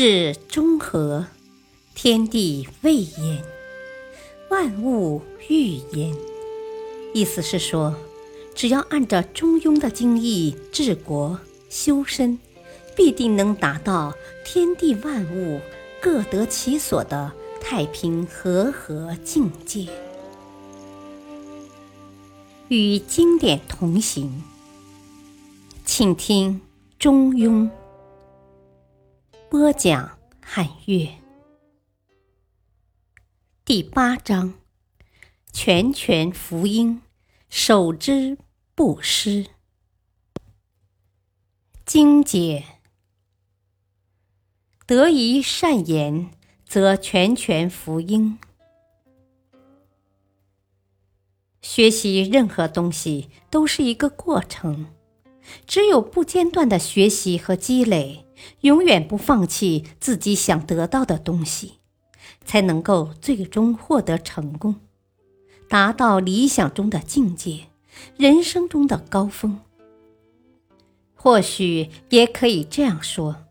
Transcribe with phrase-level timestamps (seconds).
[0.00, 1.26] 至中和，
[1.92, 3.42] 天地未焉，
[4.48, 6.14] 万物欲焉。
[7.12, 7.96] 意思是说，
[8.54, 12.38] 只要按照中庸的经义治国修身，
[12.94, 14.14] 必定能达到
[14.44, 15.60] 天地万物
[16.00, 19.88] 各得其所的太平和合境界。
[22.68, 24.44] 与经典同行，
[25.84, 26.52] 请听
[27.00, 27.64] 《中庸》
[29.50, 30.18] 播讲。
[30.42, 31.08] 汉乐
[33.64, 34.52] 第八章：
[35.52, 37.00] 拳拳福音，
[37.48, 38.36] 守之
[38.74, 39.46] 不失。
[41.86, 42.62] 精解：
[44.86, 46.30] 得一善言，
[46.66, 48.38] 则拳拳福音。
[51.62, 54.92] 学习任何东西都是一个过程，
[55.66, 58.26] 只有不间断的学习和积累，
[58.60, 61.74] 永远不放弃自己想得到的东西，
[62.44, 64.76] 才能够最终获得成功，
[65.68, 67.68] 达到理想中的境界，
[68.16, 69.60] 人生中的高峰。
[71.14, 73.44] 或许也可以这样说：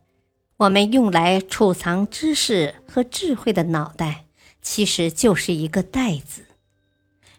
[0.58, 4.26] 我们用来储藏知识和智慧的脑袋，
[4.62, 6.44] 其实就是一个袋子。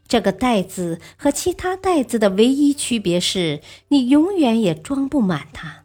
[0.07, 5.85] 这个袋子和其他袋子的唯一区别是，你永远也装不满它，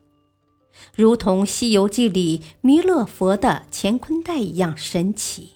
[0.96, 5.54] 如同《西游记》里弥勒佛的乾坤袋一样神奇。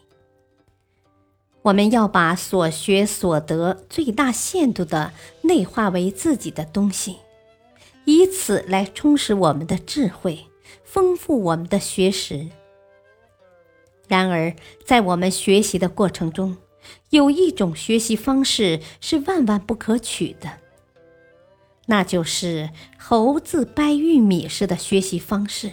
[1.62, 7.18] 我们要把所学所得最大限度的内化为自己的东西，
[8.06, 10.46] 以此来充实我们的智慧，
[10.84, 12.48] 丰富我们的学识。
[14.08, 16.58] 然而，在我们学习的过程中，
[17.12, 20.50] 有一种学习方式是万万不可取的，
[21.88, 25.72] 那就是猴子掰玉米式的学习方式。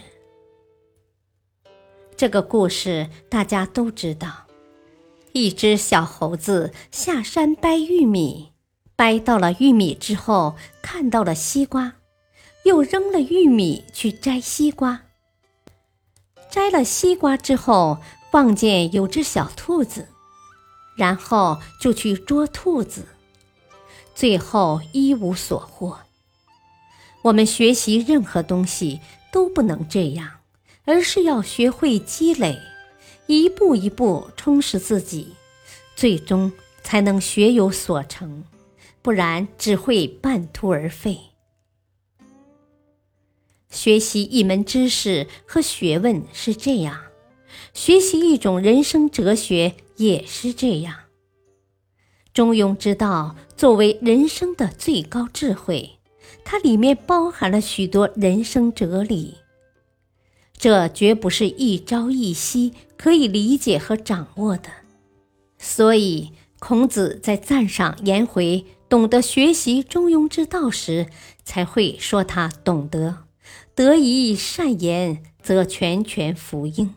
[2.17, 4.47] 这个故事大家都知道：
[5.33, 8.53] 一只小猴子下山掰玉米，
[8.95, 11.95] 掰到了玉米之后，看到了西瓜，
[12.63, 15.01] 又扔了玉米去摘西瓜。
[16.49, 17.97] 摘了西瓜之后，
[18.31, 20.07] 望见有只小兔子。
[20.95, 23.05] 然后就去捉兔子，
[24.13, 25.99] 最后一无所获。
[27.25, 28.99] 我们学习任何东西
[29.31, 30.41] 都不能这样，
[30.83, 32.59] 而是要学会积累，
[33.25, 35.33] 一步一步充实自己，
[35.95, 36.51] 最终
[36.83, 38.43] 才能学有所成，
[39.01, 41.17] 不然只会半途而废。
[43.71, 47.01] 学习一门知识和学问是这样。
[47.73, 50.95] 学习一种人生哲学也是这样。
[52.33, 55.94] 中庸之道作为人生的最高智慧，
[56.43, 59.35] 它里面包含了许多人生哲理，
[60.57, 64.69] 这绝不是一朝一夕可以理解和掌握的。
[65.57, 71.07] 所以，孔子在赞赏颜回懂得学习中庸之道时，
[71.43, 73.23] 才会说他懂得
[73.73, 76.93] “得宜善言，则拳拳福音”。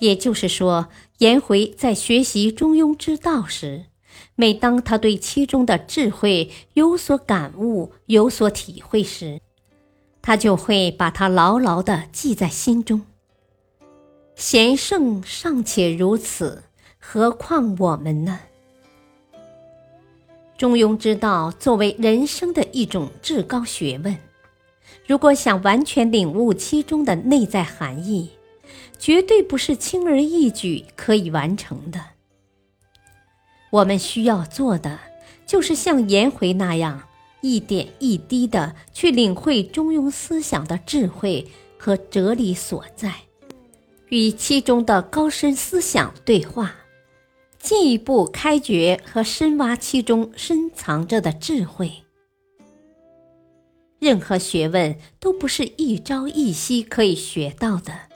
[0.00, 3.86] 也就是说，颜回在学习中庸之道时，
[4.34, 9.40] 每当他对其中的智慧有所感悟、有所体会时，
[10.20, 13.02] 他就会把它牢牢地记在心中。
[14.34, 16.62] 贤圣尚且如此，
[16.98, 18.40] 何况我们呢？
[20.56, 24.16] 中庸之道作为人生的一种至高学问，
[25.06, 28.30] 如果想完全领悟其中的内在含义，
[28.98, 32.00] 绝对不是轻而易举可以完成的。
[33.72, 34.98] 我们需要做的，
[35.46, 37.08] 就是像颜回那样，
[37.40, 43.14] 一点一滴的去领会中庸思想的智慧和哲理所在，
[44.10, 46.74] 与其中的高深思想对话，
[47.58, 51.90] 进一步开掘和深挖其中深藏着的智慧。
[53.98, 58.11] 任何学问都不是一朝一夕可以学到的。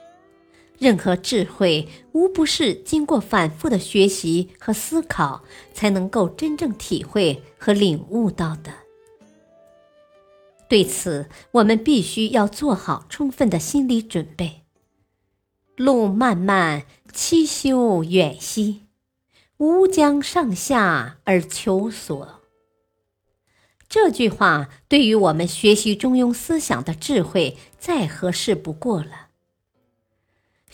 [0.79, 5.43] 任何智慧，无不是经过反复的学习和思考，
[5.73, 8.73] 才能够真正体会和领悟到的。
[10.69, 14.63] 对此，我们必须要做好充分的心理准备。
[15.77, 18.87] 路漫漫其修远兮，
[19.59, 22.43] 吾将上下而求索。
[23.89, 29.26] 这句话对于我们学习中庸思想的智慧，再合适不过了。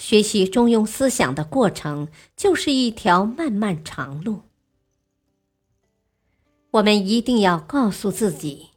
[0.03, 4.41] 学习中庸思想的过程，就是一条漫漫长路。
[6.73, 8.71] 我们一定要告诉自己，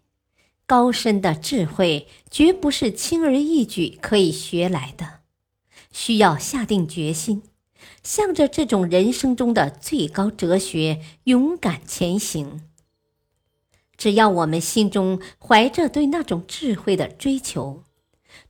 [0.67, 5.21] 高深的智慧绝不是轻而易举可以学来的，
[5.91, 7.41] 需要下定决心，
[8.03, 12.61] 向着这种人生中的最高哲学勇敢前行。
[13.97, 17.81] 只要我们心中怀着对那种智慧的追求，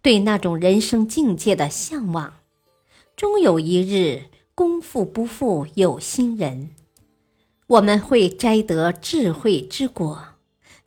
[0.01, 2.33] 对那种人生境界的向往，
[3.15, 4.23] 终有一日，
[4.53, 6.71] 功夫不负有心人，
[7.67, 10.21] 我们会摘得智慧之果，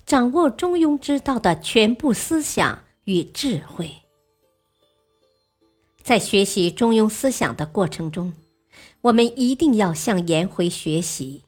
[0.04, 3.90] 掌握中庸之道的全部思想与智慧。
[6.02, 8.34] 在学习中庸思想的过程中，
[9.00, 11.44] 我们一定要向颜回学习。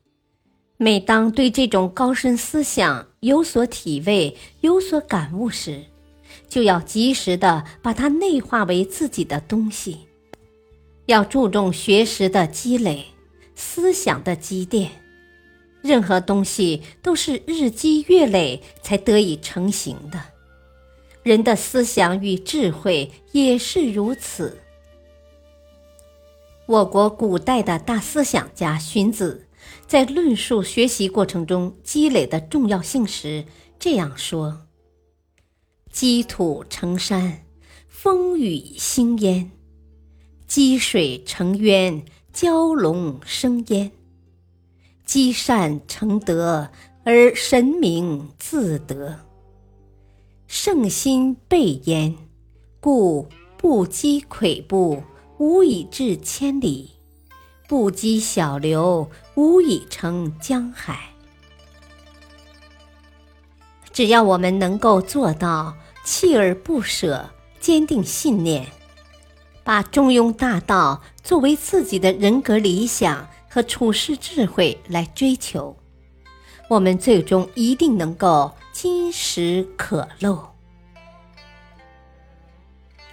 [0.79, 5.85] 每当对这种高深思想有所体味、有所感悟时，
[6.49, 10.07] 就要及时的把它内化为自己的东西。
[11.07, 13.07] 要注重学识的积累、
[13.55, 14.91] 思想的积淀。
[15.83, 20.21] 任何东西都是日积月累才得以成型的，
[21.23, 24.59] 人的思想与智慧也是如此。
[26.67, 29.47] 我国古代的大思想家荀子。
[29.87, 33.45] 在论述学习过程中积累的重要性时，
[33.79, 34.67] 这样说
[35.93, 37.45] ：“积土成山，
[37.87, 39.51] 风雨兴焉；
[40.51, 42.05] 积水成渊，
[42.35, 43.93] 蛟龙生焉；
[45.05, 46.69] 积善成德，
[47.05, 49.21] 而神明自得。
[50.49, 52.17] 圣心备焉，
[52.81, 55.01] 故不积跬步，
[55.39, 56.91] 无以至千里。”
[57.69, 61.15] 不积小流，无以成江海。
[63.93, 67.31] 只要我们能够做到锲而不舍、
[67.61, 68.67] 坚定信念，
[69.63, 75.77] 把中庸大道作为自己的人格理想和处世智慧来追求，
[76.69, 80.47] 我们最终一定能够金石可镂。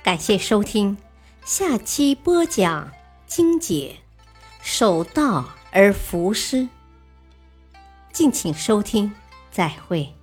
[0.03, 0.97] 感谢收听，
[1.43, 2.91] 下期播讲
[3.25, 3.97] 精解。
[4.61, 6.67] 守道而服师，
[8.11, 9.13] 敬请收听，
[9.51, 10.13] 再会。